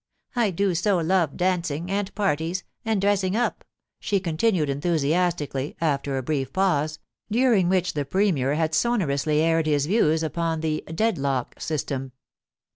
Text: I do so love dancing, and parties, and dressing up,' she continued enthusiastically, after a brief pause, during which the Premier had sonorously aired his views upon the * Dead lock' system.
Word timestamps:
I 0.35 0.49
do 0.49 0.73
so 0.73 0.97
love 0.97 1.37
dancing, 1.37 1.91
and 1.91 2.15
parties, 2.15 2.63
and 2.83 2.99
dressing 2.99 3.35
up,' 3.35 3.63
she 3.99 4.19
continued 4.19 4.67
enthusiastically, 4.67 5.77
after 5.79 6.17
a 6.17 6.23
brief 6.23 6.51
pause, 6.51 6.97
during 7.29 7.69
which 7.69 7.93
the 7.93 8.03
Premier 8.03 8.55
had 8.55 8.73
sonorously 8.73 9.41
aired 9.41 9.67
his 9.67 9.85
views 9.85 10.23
upon 10.23 10.61
the 10.61 10.83
* 10.85 10.87
Dead 10.95 11.19
lock' 11.19 11.53
system. 11.61 12.13